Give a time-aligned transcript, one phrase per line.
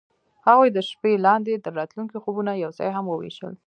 [0.47, 3.53] هغوی د شپه لاندې د راتلونکي خوبونه یوځای هم وویشل.